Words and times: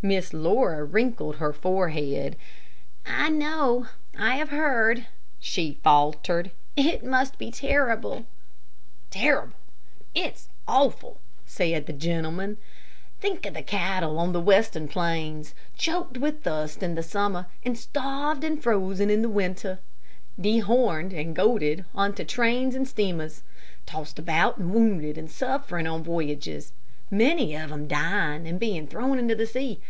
Miss 0.00 0.32
Laura 0.32 0.84
wrinkled 0.84 1.38
her 1.38 1.52
forehead. 1.52 2.36
"I 3.04 3.30
know 3.30 3.88
I 4.16 4.36
have 4.36 4.50
heard," 4.50 5.06
she 5.40 5.80
faltered. 5.82 6.52
"It 6.76 7.02
must 7.04 7.36
be 7.36 7.50
terrible." 7.50 8.24
"Terrible 9.10 9.56
it's 10.14 10.50
awful," 10.68 11.18
said 11.46 11.86
the 11.86 11.92
gentleman. 11.92 12.58
"Think 13.20 13.44
of 13.44 13.54
the 13.54 13.62
cattle 13.62 14.20
on 14.20 14.30
the 14.32 14.40
western 14.40 14.86
plains. 14.86 15.52
Choked 15.76 16.18
with 16.18 16.44
thirst 16.44 16.80
in 16.80 17.02
summer, 17.02 17.46
and 17.64 17.76
starved 17.76 18.44
and 18.44 18.62
frozen 18.62 19.10
in 19.10 19.34
winter. 19.34 19.80
Dehorned 20.40 21.12
and 21.12 21.34
goaded 21.34 21.84
on 21.92 22.12
to 22.14 22.24
trains 22.24 22.76
and 22.76 22.86
steamers. 22.86 23.42
Tossed 23.84 24.20
about 24.20 24.58
and 24.58 24.72
wounded 24.72 25.18
and 25.18 25.28
suffering 25.28 25.88
on 25.88 26.04
voyages. 26.04 26.72
Many 27.10 27.56
of 27.56 27.70
them 27.70 27.88
dying 27.88 28.46
and 28.46 28.60
being 28.60 28.86
thrown 28.86 29.18
into 29.18 29.34
the 29.34 29.46
sea. 29.46 29.80